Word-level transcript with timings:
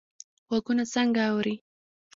غوږونه 0.47 0.83
څنګه 0.93 1.21
اوري؟ 1.31 1.55